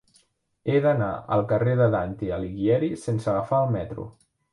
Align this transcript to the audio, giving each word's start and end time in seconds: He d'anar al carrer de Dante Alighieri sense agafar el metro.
He 0.69 0.77
d'anar 0.85 1.09
al 1.35 1.43
carrer 1.51 1.75
de 1.81 1.87
Dante 1.95 2.29
Alighieri 2.37 2.89
sense 3.03 3.29
agafar 3.35 3.61
el 3.67 3.71
metro. 3.77 4.07